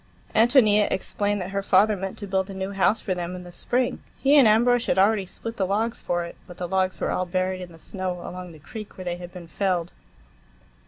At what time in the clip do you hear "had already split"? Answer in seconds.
4.87-5.57